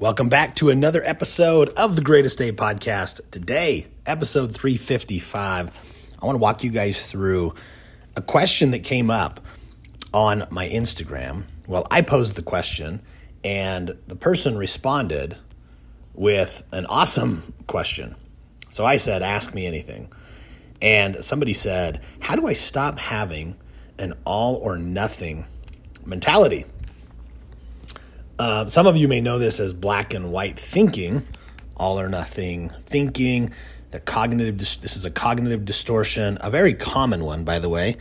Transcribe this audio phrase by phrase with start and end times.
[0.00, 3.20] Welcome back to another episode of the Greatest Day Podcast.
[3.30, 5.68] Today, episode 355,
[6.22, 7.54] I want to walk you guys through
[8.16, 9.40] a question that came up
[10.14, 11.42] on my Instagram.
[11.66, 13.02] Well, I posed the question,
[13.44, 15.36] and the person responded
[16.14, 18.16] with an awesome question.
[18.70, 20.10] So I said, Ask me anything.
[20.80, 23.54] And somebody said, How do I stop having
[23.98, 25.44] an all or nothing
[26.06, 26.64] mentality?
[28.40, 31.26] Uh, some of you may know this as black and white thinking,
[31.76, 33.52] all or nothing thinking.
[33.90, 37.98] The cognitive this is a cognitive distortion, a very common one, by the way,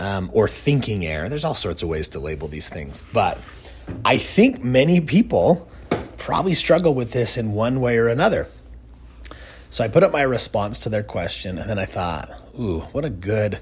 [0.00, 1.28] um, or thinking error.
[1.28, 3.38] There's all sorts of ways to label these things, but
[4.04, 5.68] I think many people
[6.18, 8.48] probably struggle with this in one way or another.
[9.70, 13.04] So I put up my response to their question, and then I thought, ooh, what
[13.04, 13.60] a good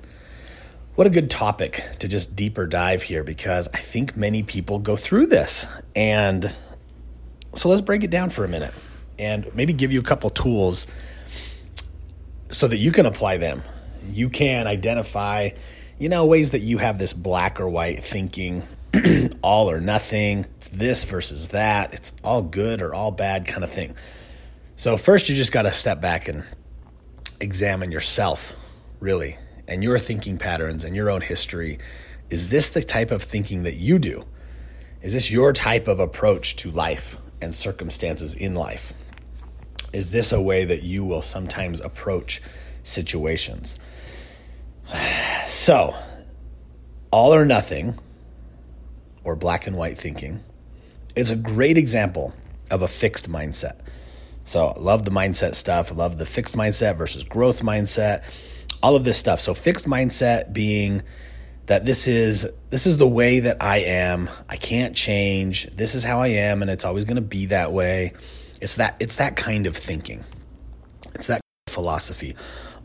[1.00, 4.96] what a good topic to just deeper dive here because I think many people go
[4.96, 5.66] through this.
[5.96, 6.54] And
[7.54, 8.74] so let's break it down for a minute
[9.18, 10.86] and maybe give you a couple tools
[12.50, 13.62] so that you can apply them.
[14.12, 15.52] You can identify,
[15.98, 18.62] you know, ways that you have this black or white thinking,
[19.42, 23.70] all or nothing, it's this versus that, it's all good or all bad kind of
[23.70, 23.94] thing.
[24.76, 26.44] So, first, you just got to step back and
[27.40, 28.54] examine yourself,
[29.00, 29.38] really,
[29.70, 31.78] and your thinking patterns and your own history.
[32.28, 34.24] Is this the type of thinking that you do?
[35.00, 38.92] Is this your type of approach to life and circumstances in life?
[39.92, 42.42] Is this a way that you will sometimes approach
[42.82, 43.78] situations?
[45.46, 45.96] So,
[47.10, 47.98] all or nothing,
[49.24, 50.44] or black and white thinking,
[51.16, 52.32] is a great example
[52.70, 53.80] of a fixed mindset.
[54.44, 55.90] So, love the mindset stuff.
[55.90, 58.22] love the fixed mindset versus growth mindset.
[58.82, 59.40] All of this stuff.
[59.40, 61.02] So, fixed mindset being
[61.66, 64.28] that this is this is the way that I am.
[64.48, 65.66] I can't change.
[65.74, 68.12] This is how I am and it's always going to be that way.
[68.60, 70.24] It's that it's that kind of thinking.
[71.14, 72.36] It's that philosophy.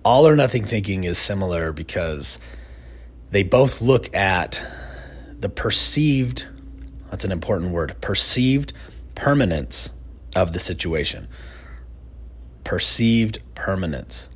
[0.03, 2.37] All or nothing thinking is similar because
[3.31, 4.61] they both look at
[5.39, 6.45] the perceived
[7.09, 8.73] that's an important word, perceived
[9.15, 9.91] permanence
[10.35, 11.27] of the situation
[12.65, 14.27] perceived permanence.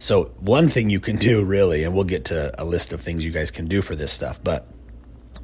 [0.00, 3.24] So, one thing you can do really, and we'll get to a list of things
[3.24, 4.66] you guys can do for this stuff, but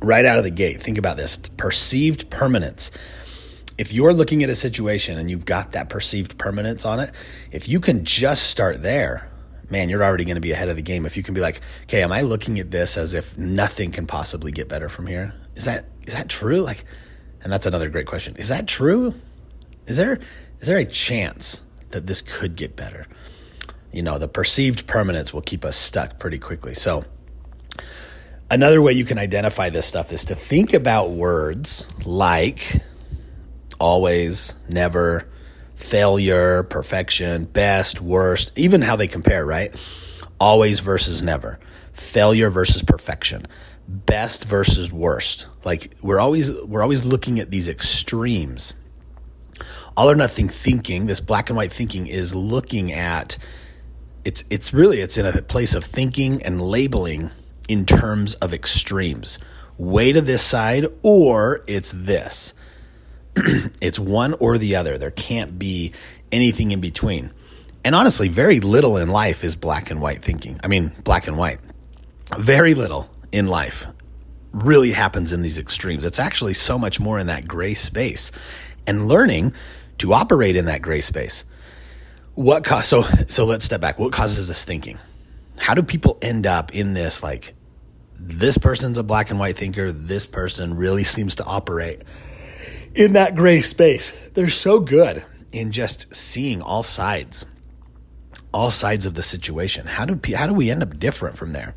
[0.01, 2.91] right out of the gate, think about this perceived permanence.
[3.79, 7.13] If you're looking at a situation and you've got that perceived permanence on it,
[7.53, 9.31] if you can just start there,
[9.69, 11.05] man, you're already going to be ahead of the game.
[11.05, 14.07] If you can be like, okay, am I looking at this as if nothing can
[14.07, 15.35] possibly get better from here?
[15.55, 16.63] Is that is that true?
[16.63, 16.85] Like,
[17.43, 18.37] and that's another great question.
[18.37, 19.15] Is that true?
[19.87, 20.19] Is there
[20.61, 23.07] is there a chance that this could get better.
[23.97, 26.75] You know, the perceived permanence will keep us stuck pretty quickly.
[26.75, 27.07] So,
[28.51, 32.83] another way you can identify this stuff is to think about words like
[33.81, 35.27] always, never,
[35.77, 39.75] failure, perfection, best, worst, even how they compare, right?
[40.39, 41.59] Always versus never,
[41.95, 43.47] failure versus perfection,
[43.89, 45.47] best versus worst.
[45.65, 48.75] Like we're always we're always looking at these extremes
[49.97, 53.39] all or nothing thinking, this black and white thinking is looking at
[54.27, 57.31] it's it's really it's in a place of thinking and labeling
[57.69, 59.39] in terms of extremes.
[59.79, 62.53] Way to this side or it's this.
[63.37, 64.99] it's one or the other.
[64.99, 65.93] There can't be
[66.33, 67.31] anything in between.
[67.85, 70.59] And honestly, very little in life is black and white thinking.
[70.61, 71.61] I mean, black and white.
[72.37, 73.87] Very little in life
[74.51, 76.05] really happens in these extremes.
[76.05, 78.33] It's actually so much more in that gray space.
[78.89, 79.53] And learning
[79.99, 81.45] to operate in that gray space.
[82.37, 83.99] What cause so so let's step back.
[83.99, 84.99] What causes this thinking?
[85.57, 87.55] How do people end up in this like
[88.19, 92.05] this person's a black and white thinker, this person really seems to operate
[92.95, 94.13] in that gray space.
[94.35, 97.47] They're so good in just seeing all sides.
[98.53, 99.87] All sides of the situation.
[99.87, 101.75] How do how do we end up different from there?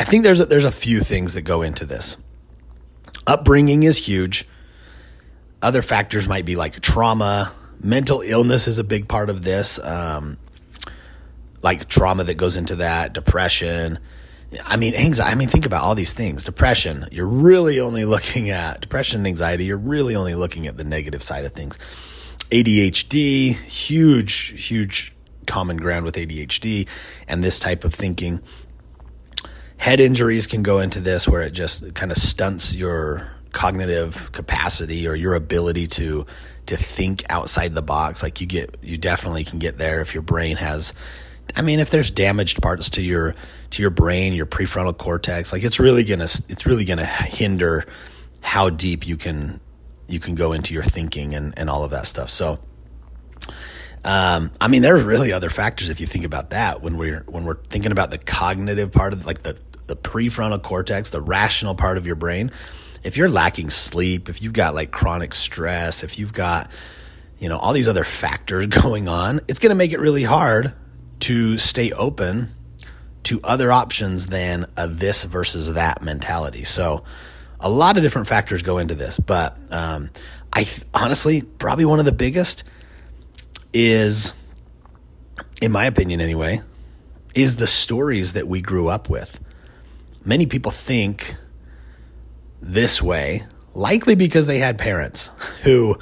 [0.00, 2.16] I think there's a, there's a few things that go into this.
[3.24, 4.48] Upbringing is huge.
[5.62, 10.38] Other factors might be like trauma, mental illness is a big part of this, um,
[11.62, 13.98] like trauma that goes into that, depression.
[14.64, 15.32] I mean, anxiety.
[15.32, 16.44] I mean, think about all these things.
[16.44, 20.84] Depression, you're really only looking at depression and anxiety, you're really only looking at the
[20.84, 21.78] negative side of things.
[22.50, 25.14] ADHD, huge, huge
[25.46, 26.86] common ground with ADHD
[27.28, 28.40] and this type of thinking.
[29.76, 35.06] Head injuries can go into this where it just kind of stunts your cognitive capacity
[35.06, 36.26] or your ability to
[36.70, 40.22] to think outside the box like you get you definitely can get there if your
[40.22, 40.92] brain has
[41.54, 43.34] I mean if there's damaged parts to your
[43.70, 47.86] to your brain your prefrontal cortex like it's really to it's really to hinder
[48.40, 49.60] how deep you can
[50.10, 52.30] you can go into your thinking and, and all of that stuff.
[52.30, 52.58] So,
[54.04, 57.44] um, I mean, there's really other factors if you think about that when we're when
[57.44, 61.96] we're thinking about the cognitive part of like the the prefrontal cortex, the rational part
[61.96, 62.50] of your brain.
[63.02, 66.70] If you're lacking sleep, if you've got like chronic stress, if you've got
[67.38, 70.74] you know all these other factors going on, it's going to make it really hard
[71.20, 72.54] to stay open
[73.24, 76.64] to other options than a this versus that mentality.
[76.64, 77.04] So,
[77.58, 80.10] a lot of different factors go into this, but um,
[80.52, 82.64] I honestly probably one of the biggest
[83.72, 84.34] is,
[85.60, 86.62] in my opinion anyway,
[87.34, 89.38] is the stories that we grew up with.
[90.24, 91.36] Many people think
[92.60, 95.30] this way, likely because they had parents
[95.62, 95.98] who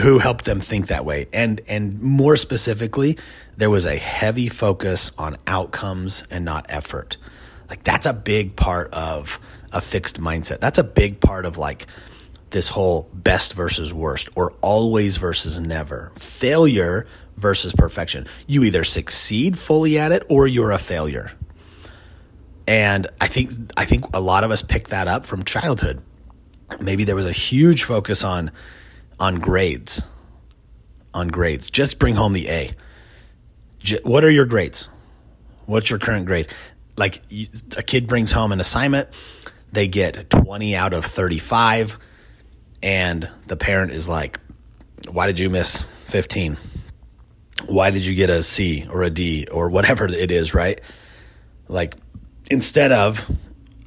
[0.00, 1.26] who helped them think that way.
[1.32, 3.18] And and more specifically,
[3.56, 7.16] there was a heavy focus on outcomes and not effort.
[7.68, 9.40] Like that's a big part of
[9.72, 10.60] a fixed mindset.
[10.60, 11.86] That's a big part of like
[12.50, 16.12] this whole best versus worst or always versus never.
[16.16, 18.26] Failure versus perfection.
[18.46, 21.32] You either succeed fully at it or you're a failure.
[22.68, 26.02] And I think I think a lot of us pick that up from childhood.
[26.78, 28.50] Maybe there was a huge focus on
[29.18, 30.06] on grades.
[31.14, 31.70] On grades.
[31.70, 32.72] Just bring home the A.
[34.02, 34.90] What are your grades?
[35.64, 36.48] What's your current grade?
[36.98, 37.22] Like
[37.78, 39.08] a kid brings home an assignment,
[39.72, 41.98] they get 20 out of 35
[42.82, 44.40] and the parent is like,
[45.10, 46.58] "Why did you miss 15?
[47.66, 50.78] Why did you get a C or a D or whatever it is, right?"
[51.66, 51.96] Like
[52.50, 53.30] instead of,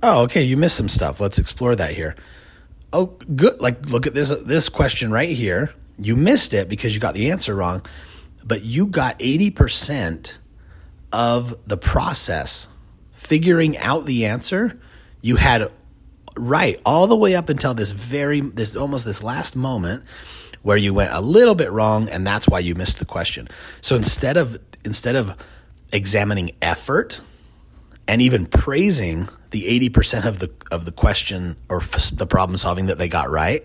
[0.02, 1.20] "Oh, okay, you missed some stuff.
[1.20, 2.16] Let's explore that here."
[2.94, 3.60] Oh, good.
[3.60, 5.74] Like look at this this question right here.
[5.98, 7.86] You missed it because you got the answer wrong,
[8.44, 10.38] but you got 80%
[11.12, 12.68] of the process
[13.14, 14.80] figuring out the answer.
[15.22, 15.72] You had
[16.36, 20.04] right all the way up until this very this almost this last moment
[20.64, 23.48] where you went a little bit wrong and that's why you missed the question.
[23.82, 25.36] So instead of instead of
[25.92, 27.22] examining effort
[28.12, 32.88] and even praising the 80% of the of the question or f- the problem solving
[32.88, 33.64] that they got right,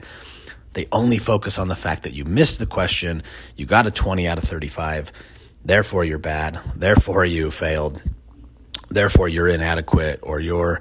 [0.75, 3.25] they only focus on the fact that you missed the question,
[3.57, 5.11] you got a 20 out of 35,
[5.65, 8.01] therefore you're bad, therefore you failed,
[8.89, 10.81] therefore you're inadequate or you're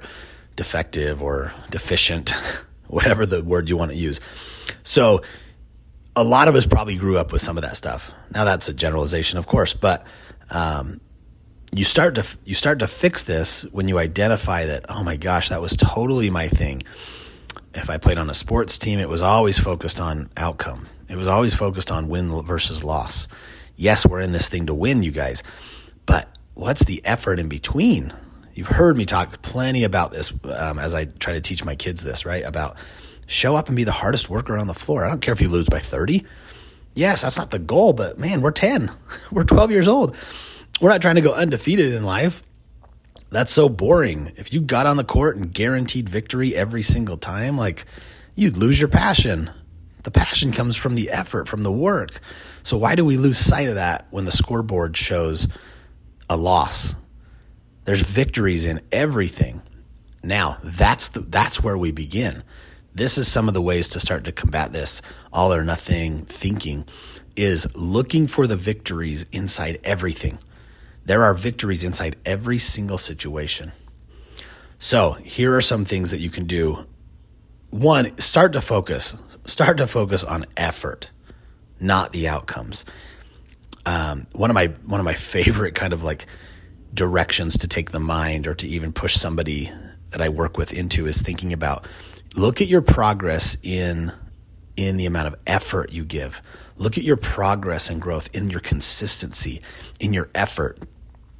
[0.54, 2.30] defective or deficient,
[2.86, 4.20] whatever the word you want to use.
[4.84, 5.22] So,
[6.14, 8.12] a lot of us probably grew up with some of that stuff.
[8.30, 10.06] Now that's a generalization, of course, but
[10.50, 11.00] um,
[11.76, 15.48] you start to you start to fix this when you identify that oh my gosh,
[15.50, 16.82] that was totally my thing.
[17.74, 20.88] If I played on a sports team, it was always focused on outcome.
[21.08, 23.28] It was always focused on win versus loss.
[23.76, 25.42] Yes, we're in this thing to win, you guys,
[26.06, 28.12] but what's the effort in between?
[28.54, 32.02] You've heard me talk plenty about this um, as I try to teach my kids
[32.02, 32.42] this, right?
[32.42, 32.78] About
[33.26, 35.04] show up and be the hardest worker on the floor.
[35.04, 36.24] I don't care if you lose by 30.
[36.94, 38.90] Yes, that's not the goal, but man, we're 10.
[39.30, 40.16] We're 12 years old.
[40.80, 42.42] We're not trying to go undefeated in life.
[43.30, 44.32] That's so boring.
[44.36, 47.86] If you got on the court and guaranteed victory every single time, like
[48.34, 49.50] you'd lose your passion.
[50.04, 52.20] The passion comes from the effort, from the work.
[52.62, 55.48] So why do we lose sight of that when the scoreboard shows
[56.28, 56.94] a loss?
[57.84, 59.62] There's victories in everything.
[60.22, 62.42] Now, that's the, that's where we begin.
[62.94, 65.02] This is some of the ways to start to combat this
[65.32, 66.84] all or nothing thinking
[67.34, 70.38] is looking for the victories inside everything.
[71.06, 73.70] There are victories inside every single situation.
[74.78, 76.84] So, here are some things that you can do.
[77.70, 79.16] One, start to focus.
[79.44, 81.10] Start to focus on effort,
[81.78, 82.84] not the outcomes.
[83.86, 86.26] Um, one of my one of my favorite kind of like
[86.92, 89.70] directions to take the mind or to even push somebody
[90.10, 91.86] that I work with into is thinking about
[92.34, 94.12] look at your progress in
[94.76, 96.42] in the amount of effort you give.
[96.76, 99.62] Look at your progress and growth in your consistency,
[100.00, 100.78] in your effort,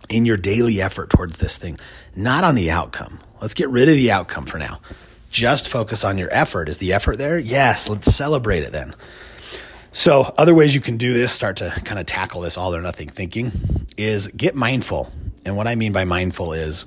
[0.08, 1.78] in your daily effort towards this thing,
[2.14, 3.20] not on the outcome.
[3.40, 4.80] Let's get rid of the outcome for now.
[5.30, 6.68] Just focus on your effort.
[6.68, 7.38] Is the effort there?
[7.38, 8.94] Yes, let's celebrate it then.
[9.92, 12.82] So, other ways you can do this, start to kind of tackle this all or
[12.82, 13.52] nothing thinking,
[13.96, 15.10] is get mindful.
[15.44, 16.86] And what I mean by mindful is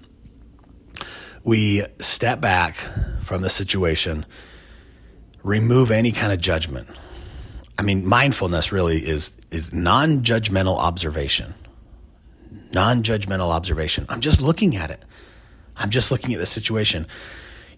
[1.44, 2.76] we step back
[3.22, 4.26] from the situation,
[5.44, 6.88] remove any kind of judgment.
[7.78, 11.56] I mean, mindfulness really is is non-judgmental observation.
[12.72, 14.06] Non-judgmental observation.
[14.10, 15.04] I'm just looking at it.
[15.76, 17.08] I'm just looking at the situation.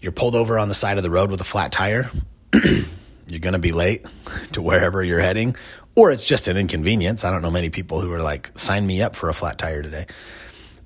[0.00, 2.10] You're pulled over on the side of the road with a flat tire.
[2.52, 4.04] you're going to be late
[4.52, 5.56] to wherever you're heading,
[5.94, 7.24] or it's just an inconvenience.
[7.24, 9.82] I don't know many people who are like, sign me up for a flat tire
[9.82, 10.06] today.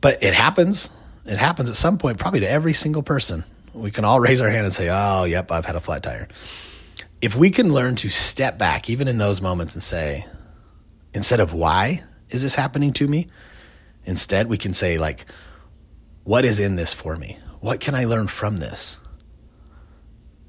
[0.01, 0.89] But it happens.
[1.25, 3.45] It happens at some point, probably to every single person.
[3.73, 6.29] We can all raise our hand and say, "Oh, yep, I've had a flat tire."
[7.21, 10.27] if we can learn to step back, even in those moments, and say,
[11.15, 13.27] instead of why is this happening to me,
[14.07, 15.27] instead we can say, like,
[16.25, 17.39] what is in this for me?
[17.61, 19.01] What can I learn from this?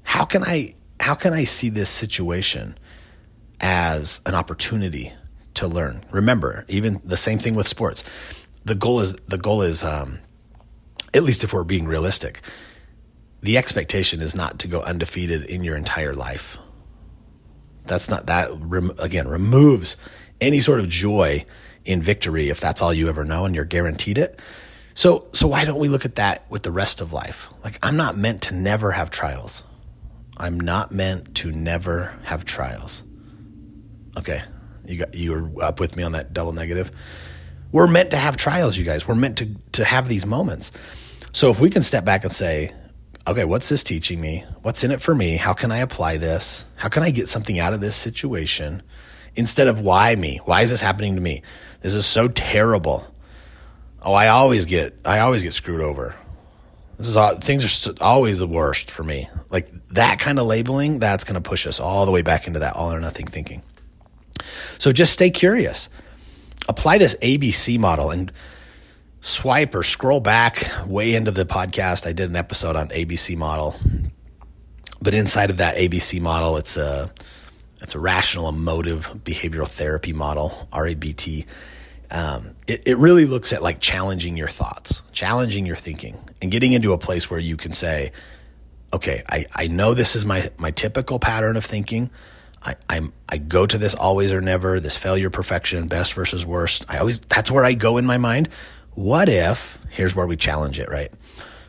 [0.02, 2.76] How can I how can I see this situation
[3.60, 5.12] as an opportunity
[5.54, 6.04] to learn?
[6.10, 8.04] Remember, even the same thing with sports.
[8.64, 10.18] The goal is the goal is um,
[11.14, 12.40] at least if we're being realistic,
[13.40, 16.58] the expectation is not to go undefeated in your entire life.
[17.84, 18.50] That's not that
[18.98, 19.96] again removes
[20.40, 21.44] any sort of joy
[21.88, 24.38] in victory if that's all you ever know and you're guaranteed it.
[24.94, 27.48] So so why don't we look at that with the rest of life?
[27.64, 29.64] Like I'm not meant to never have trials.
[30.36, 33.02] I'm not meant to never have trials.
[34.16, 34.42] Okay.
[34.84, 36.90] You got you were up with me on that double negative.
[37.72, 39.08] We're meant to have trials, you guys.
[39.08, 40.72] We're meant to to have these moments.
[41.32, 42.72] So if we can step back and say,
[43.26, 44.44] okay, what's this teaching me?
[44.62, 45.36] What's in it for me?
[45.36, 46.64] How can I apply this?
[46.76, 48.82] How can I get something out of this situation?
[49.36, 50.40] Instead of why me?
[50.44, 51.42] Why is this happening to me?
[51.80, 53.06] This is so terrible.
[54.02, 56.14] Oh, I always get I always get screwed over.
[56.96, 59.28] This is all, things are always the worst for me.
[59.50, 62.58] Like that kind of labeling, that's going to push us all the way back into
[62.58, 63.62] that all or nothing thinking.
[64.78, 65.88] So just stay curious.
[66.68, 68.32] Apply this ABC model and
[69.20, 72.06] swipe or scroll back way into the podcast.
[72.06, 73.76] I did an episode on ABC model.
[75.00, 77.12] But inside of that ABC model, it's a
[77.80, 81.46] it's a rational emotive behavioral therapy model, RABT.
[82.10, 86.72] Um, it, it really looks at like challenging your thoughts, challenging your thinking, and getting
[86.72, 88.12] into a place where you can say,
[88.92, 92.10] okay, I, I know this is my, my typical pattern of thinking.
[92.62, 96.86] I, I'm, I go to this always or never, this failure, perfection, best versus worst.
[96.88, 98.48] I always, that's where I go in my mind.
[98.94, 101.12] What if, here's where we challenge it, right?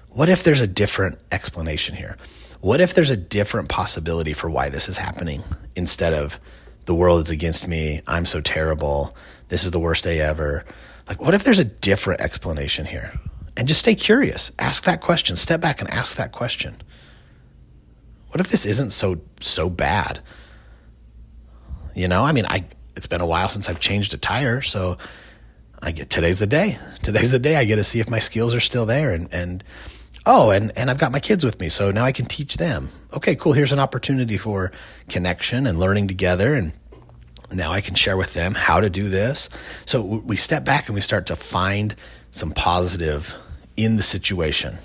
[0.10, 2.18] What if there's a different explanation here?
[2.62, 5.44] What if there's a different possibility for why this is happening
[5.80, 6.40] instead of
[6.86, 9.16] the world is against me, I'm so terrible,
[9.48, 10.66] this is the worst day ever?
[11.08, 13.20] Like, what if there's a different explanation here?
[13.58, 14.52] And just stay curious.
[14.60, 15.36] Ask that question.
[15.36, 16.82] Step back and ask that question.
[18.28, 20.20] What if this isn't so so bad?
[21.96, 24.98] You know, I mean, I it's been a while since I've changed a tire, so
[25.82, 26.78] I get today's the day.
[27.02, 29.64] Today's the day I get to see if my skills are still there and and
[30.26, 32.92] oh, and and I've got my kids with me, so now I can teach them.
[33.14, 33.54] Okay, cool.
[33.54, 34.72] Here's an opportunity for
[35.08, 36.74] connection and learning together and
[37.52, 39.50] now I can share with them how to do this.
[39.86, 41.96] So we step back and we start to find
[42.32, 43.36] some positive
[43.76, 44.78] in the situation.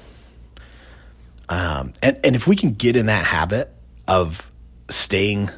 [1.49, 3.71] Um, and, and if we can get in that habit
[4.09, 4.51] of
[4.89, 5.51] staying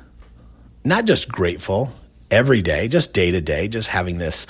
[0.84, 1.92] not just grateful
[2.30, 4.46] every day, just day to day, just having this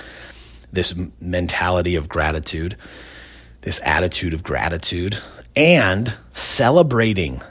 [0.73, 2.76] this mentality of gratitude,
[3.66, 5.18] this attitude of gratitude,
[5.56, 7.42] and celebrating.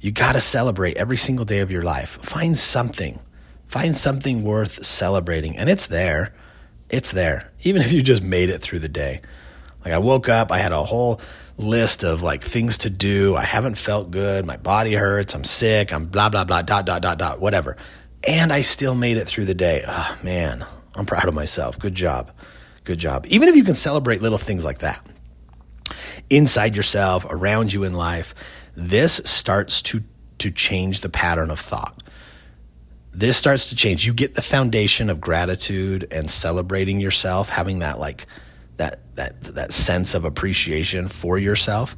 [0.00, 2.18] You got to celebrate every single day of your life.
[2.20, 3.20] Find something.
[3.68, 5.56] Find something worth celebrating.
[5.56, 6.34] And it's there.
[6.90, 7.48] It's there.
[7.62, 9.20] Even if you just made it through the day.
[9.84, 11.20] Like I woke up, I had a whole
[11.56, 13.36] list of like things to do.
[13.36, 14.44] I haven't felt good.
[14.44, 15.32] My body hurts.
[15.32, 15.92] I'm sick.
[15.92, 17.76] I'm blah, blah, blah, dot, dot, dot, dot, whatever.
[18.26, 19.84] And I still made it through the day.
[19.86, 20.66] Oh, man,
[20.96, 21.78] I'm proud of myself.
[21.78, 22.32] Good job.
[22.82, 23.26] Good job.
[23.28, 25.06] Even if you can celebrate little things like that
[26.32, 28.34] inside yourself, around you in life,
[28.76, 30.02] this starts to,
[30.38, 32.02] to change the pattern of thought.
[33.12, 34.06] This starts to change.
[34.06, 38.26] You get the foundation of gratitude and celebrating yourself, having that like
[38.78, 41.94] that that that sense of appreciation for yourself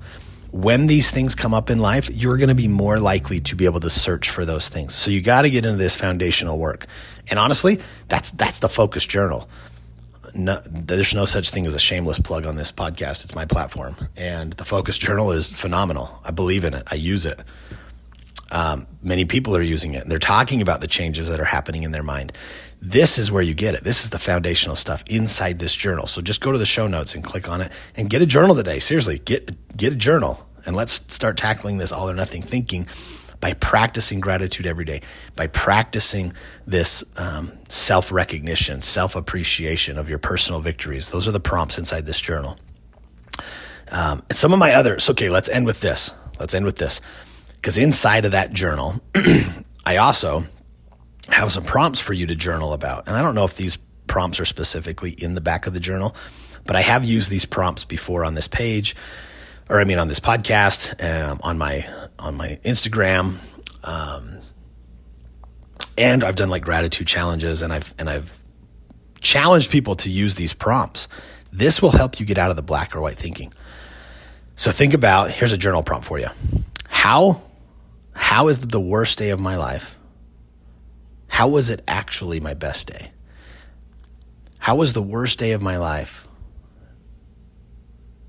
[0.55, 3.65] when these things come up in life, you're going to be more likely to be
[3.65, 4.95] able to search for those things.
[4.95, 6.87] So you got to get into this foundational work.
[7.29, 9.49] And honestly, that's that's the focus journal.
[10.35, 13.25] No, there's no such thing as a shameless plug on this podcast.
[13.25, 16.21] It's my platform, and the focus journal is phenomenal.
[16.25, 16.83] I believe in it.
[16.91, 17.41] I use it.
[18.51, 20.09] Um, many people are using it.
[20.09, 22.33] They're talking about the changes that are happening in their mind.
[22.81, 23.85] This is where you get it.
[23.85, 26.07] This is the foundational stuff inside this journal.
[26.07, 28.55] So just go to the show notes and click on it and get a journal
[28.55, 28.79] today.
[28.79, 32.87] Seriously, get get a journal and let's start tackling this all or nothing thinking
[33.45, 35.03] by practicing gratitude every day,
[35.37, 36.33] by practicing
[36.67, 41.11] this um, self recognition, self appreciation of your personal victories.
[41.11, 42.59] Those are the prompts inside this journal.
[43.91, 46.15] Um, and some of my others, okay, let's end with this.
[46.41, 47.03] Let's end with this.
[47.57, 48.99] Because inside of that journal,
[49.85, 50.45] I also
[51.29, 53.07] have some prompts for you to journal about.
[53.07, 56.17] And I don't know if these prompts are specifically in the back of the journal,
[56.65, 58.97] but I have used these prompts before on this page,
[59.69, 61.87] or I mean on this podcast, um, on my
[62.19, 63.39] on my Instagram,
[63.83, 64.39] um,
[65.97, 68.43] and I've done like gratitude challenges, and I've and I've
[69.21, 71.09] challenged people to use these prompts.
[71.53, 73.53] This will help you get out of the black or white thinking.
[74.57, 76.29] So think about here's a journal prompt for you.
[76.89, 77.43] How
[78.15, 79.99] how is the worst day of my life?
[81.29, 83.11] How was it actually my best day?
[84.59, 86.29] How was the worst day of my life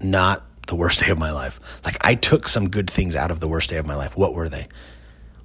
[0.02, 1.82] not the worst day of my life?
[1.86, 4.16] Like I took some good things out of the worst day of my life.
[4.16, 4.68] What were they?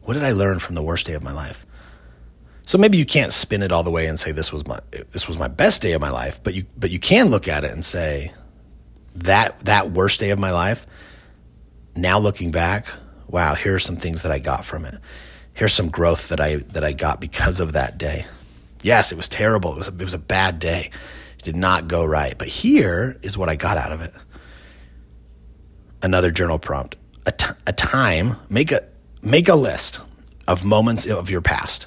[0.03, 1.67] What did I learn from the worst day of my life?
[2.62, 5.27] So maybe you can't spin it all the way and say this was my this
[5.27, 7.73] was my best day of my life, but you but you can look at it
[7.73, 8.33] and say
[9.17, 10.87] that that worst day of my life
[11.97, 12.87] now looking back,
[13.29, 14.95] wow, here are some things that I got from it.
[15.53, 18.25] Here's some growth that I that I got because of that day.
[18.83, 19.73] Yes, it was terrible.
[19.73, 20.91] It was a, it was a bad day.
[21.39, 22.37] It did not go right.
[22.39, 24.12] But here is what I got out of it.
[26.02, 26.97] Another journal prompt.
[27.26, 28.83] A, t- a time, make a
[29.23, 30.00] make a list
[30.49, 31.87] of moments of your past.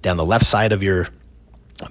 [0.00, 1.08] Down the left side of your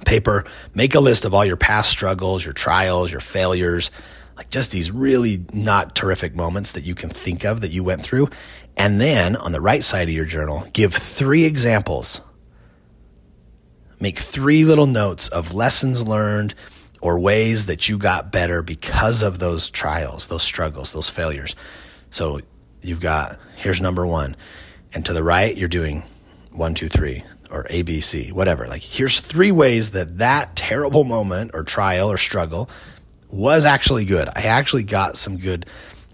[0.06, 3.92] paper, make a list of all your past struggles, your trials, your failures,
[4.38, 8.02] like just these really not terrific moments that you can think of that you went
[8.02, 8.30] through.
[8.78, 12.22] And then on the right side of your journal, give three examples.
[14.00, 16.56] Make three little notes of lessons learned
[17.02, 21.56] or ways that you got better because of those trials, those struggles, those failures.
[22.12, 22.42] So
[22.82, 24.36] you've got, here's number one.
[24.94, 26.04] And to the right, you're doing
[26.52, 28.68] one, two, three, or ABC, whatever.
[28.68, 32.70] Like, here's three ways that that terrible moment or trial or struggle
[33.30, 34.30] was actually good.
[34.36, 35.66] I actually got some good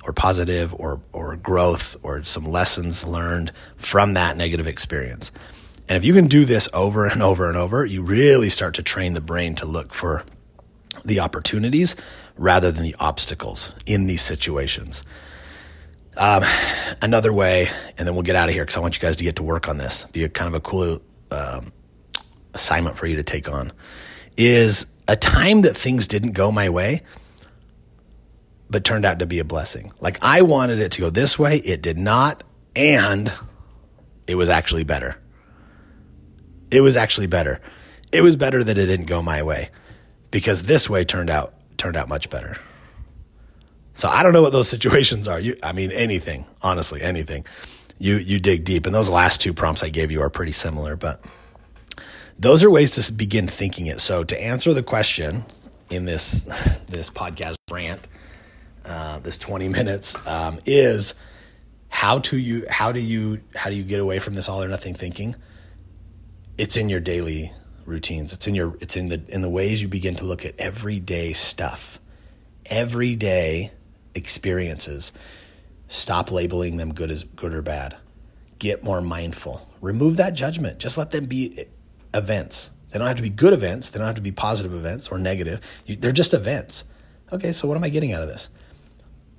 [0.04, 5.32] or positive or, or growth or some lessons learned from that negative experience.
[5.90, 8.84] And if you can do this over and over and over, you really start to
[8.84, 10.24] train the brain to look for
[11.08, 11.96] the opportunities
[12.38, 15.04] rather than the obstacles in these situations.
[16.16, 16.44] Um,
[17.02, 19.24] another way, and then we'll get out of here because I want you guys to
[19.24, 20.06] get to work on this.
[20.06, 21.72] Be a kind of a cool um,
[22.54, 23.72] assignment for you to take on.
[24.36, 27.02] Is a time that things didn't go my way,
[28.70, 29.94] but turned out to be a blessing.
[30.00, 32.44] Like I wanted it to go this way, it did not,
[32.76, 33.32] and
[34.26, 35.18] it was actually better.
[36.70, 37.62] It was actually better.
[38.12, 39.70] It was better that it didn't go my way
[40.32, 42.58] because this way turned out turned out much better.
[43.94, 45.40] So I don't know what those situations are.
[45.40, 47.46] You, I mean, anything, honestly, anything.
[48.00, 50.96] You you dig deep, and those last two prompts I gave you are pretty similar,
[50.96, 51.24] but
[52.38, 54.00] those are ways to begin thinking it.
[54.00, 55.46] So to answer the question
[55.90, 56.44] in this
[56.88, 58.08] this podcast rant,
[58.86, 61.16] uh, this twenty minutes um, is
[61.90, 64.68] how to you how do you how do you get away from this all or
[64.68, 65.36] nothing thinking?
[66.60, 67.52] It's in your daily
[67.88, 68.34] routines.
[68.34, 71.34] It's in your it's in the in the ways you begin to look at everyday
[71.34, 72.00] stuff,
[72.66, 73.72] everyday
[74.14, 75.12] experiences.
[75.88, 77.96] Stop labeling them good as good or bad.
[78.60, 79.68] Get more mindful.
[79.82, 80.80] Remove that judgment.
[80.80, 81.66] Just let them be
[82.14, 82.70] events.
[82.92, 83.90] They don't have to be good events.
[83.90, 85.62] They don't have to be positive events or negative.
[85.86, 86.84] You, they're just events.
[87.32, 88.50] Okay, so what am I getting out of this?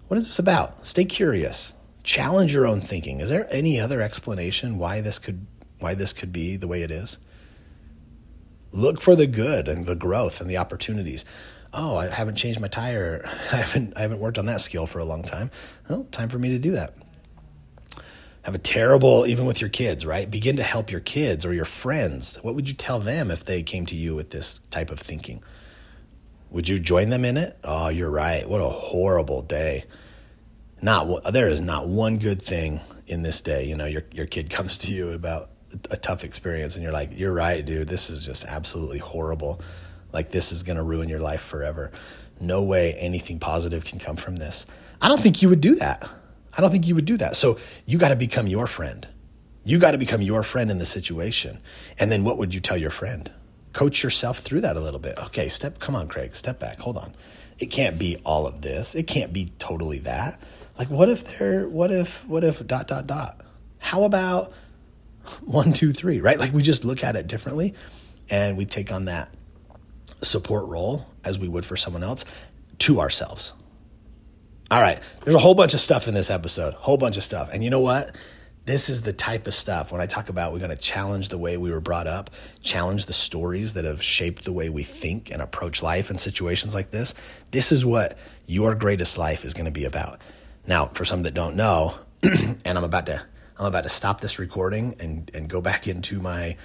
[0.08, 0.87] What is this about?
[0.87, 1.72] Stay curious.
[2.02, 3.20] Challenge your own thinking.
[3.20, 5.46] Is there any other explanation why this could
[5.80, 7.18] why this could be the way it is?
[8.72, 11.24] Look for the good and the growth and the opportunities.
[11.72, 13.22] Oh, I haven't changed my tire.
[13.52, 15.50] I haven't I haven't worked on that skill for a long time.
[15.88, 16.94] Well, time for me to do that
[18.48, 20.31] have a terrible, even with your kids, right?
[20.31, 22.37] Begin to help your kids or your friends.
[22.37, 25.42] What would you tell them if they came to you with this type of thinking?
[26.48, 27.59] Would you join them in it?
[27.62, 28.48] Oh, you're right.
[28.48, 29.85] What a horrible day.
[30.81, 33.64] Not there is not one good thing in this day.
[33.64, 35.50] You know, your your kid comes to you about
[35.90, 37.88] a tough experience, and you're like, "You're right, dude.
[37.88, 39.61] This is just absolutely horrible.
[40.12, 41.90] Like this is going to ruin your life forever.
[42.40, 44.66] No way anything positive can come from this."
[45.00, 46.09] I don't think you would do that.
[46.57, 47.37] I don't think you would do that.
[47.37, 49.07] So you got to become your friend.
[49.64, 51.59] You got to become your friend in the situation.
[51.98, 53.31] And then what would you tell your friend?
[53.72, 55.18] Coach yourself through that a little bit.
[55.18, 56.81] Okay, step, come on, Craig, step back.
[56.81, 57.14] Hold on.
[57.59, 58.94] It can't be all of this.
[58.94, 60.40] It can't be totally that.
[60.78, 63.44] Like, what if there, what if, what if dot, dot, dot?
[63.78, 64.52] How about
[65.44, 66.38] one, two, three, right?
[66.38, 67.74] Like, we just look at it differently
[68.30, 69.32] and we take on that
[70.22, 72.24] support role as we would for someone else
[72.78, 73.52] to ourselves.
[74.70, 77.50] All right, there's a whole bunch of stuff in this episode, whole bunch of stuff.
[77.52, 78.14] And you know what?
[78.66, 81.38] This is the type of stuff when I talk about we're going to challenge the
[81.38, 82.28] way we were brought up,
[82.62, 86.74] challenge the stories that have shaped the way we think and approach life in situations
[86.74, 87.14] like this.
[87.50, 90.20] This is what your greatest life is going to be about.
[90.66, 93.22] Now, for some that don't know, and I'm about to
[93.58, 96.56] I'm about to stop this recording and and go back into my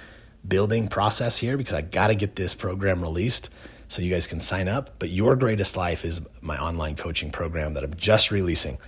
[0.46, 3.48] building process here because I got to get this program released
[3.88, 4.98] so you guys can sign up.
[4.98, 8.78] But Your Greatest Life is my online coaching program that I'm just releasing.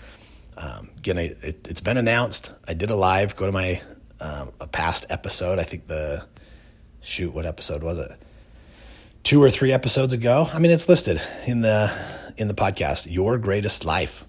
[0.56, 2.50] Um, again, it, has been announced.
[2.66, 3.36] I did a live.
[3.36, 3.80] Go to my
[4.20, 5.58] um, a past episode.
[5.58, 6.26] I think the
[7.02, 8.10] shoot, what episode was it?
[9.22, 10.48] Two or three episodes ago.
[10.52, 11.92] I mean, it's listed in the
[12.36, 13.12] in the podcast.
[13.12, 14.25] Your Greatest Life.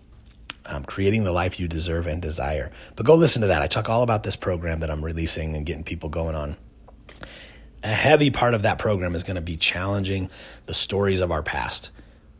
[0.68, 2.72] Um, creating the life you deserve and desire.
[2.96, 3.62] But go listen to that.
[3.62, 6.58] I talk all about this program that I'm releasing and getting people going on.
[7.84, 10.30] A heavy part of that program is going to be challenging
[10.66, 11.92] the stories of our past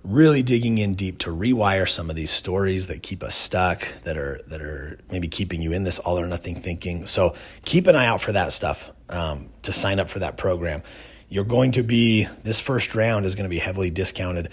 [0.08, 4.18] really digging in deep to rewire some of these stories that keep us stuck that
[4.18, 7.36] are that are maybe keeping you in this all or nothing thinking so
[7.66, 10.82] keep an eye out for that stuff um, to sign up for that program
[11.28, 14.50] you're going to be this first round is going to be heavily discounted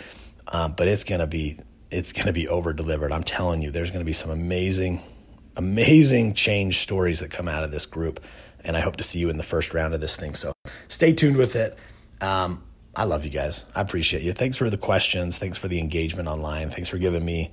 [0.48, 1.56] um, but it's going to be
[1.94, 5.00] it's going to be over delivered i'm telling you there's going to be some amazing
[5.56, 8.20] amazing change stories that come out of this group
[8.64, 10.52] and i hope to see you in the first round of this thing so
[10.88, 11.78] stay tuned with it
[12.20, 12.62] um,
[12.96, 13.64] I love you guys.
[13.74, 14.32] I appreciate you.
[14.32, 15.38] Thanks for the questions.
[15.38, 16.70] Thanks for the engagement online.
[16.70, 17.50] Thanks for giving me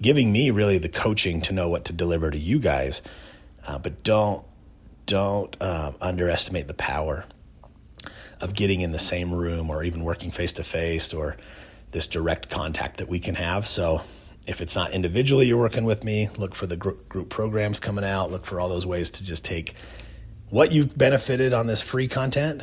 [0.00, 3.00] giving me really the coaching to know what to deliver to you guys.
[3.66, 4.44] Uh, but don't
[5.06, 7.24] don't um, underestimate the power
[8.40, 11.36] of getting in the same room or even working face to face or
[11.94, 13.66] this direct contact that we can have.
[13.66, 14.02] So
[14.46, 18.30] if it's not individually you're working with me, look for the group programs coming out.
[18.30, 19.74] Look for all those ways to just take
[20.50, 22.62] what you've benefited on this free content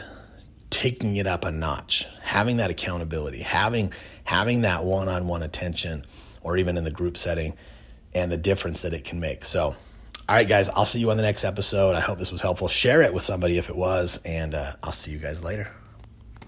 [0.71, 6.05] taking it up a notch, having that accountability, having having that one-on-one attention
[6.41, 7.53] or even in the group setting
[8.15, 9.45] and the difference that it can make.
[9.45, 9.75] So, all
[10.35, 11.95] right guys, I'll see you on the next episode.
[11.95, 12.67] I hope this was helpful.
[12.67, 15.67] Share it with somebody if it was and uh, I'll see you guys later.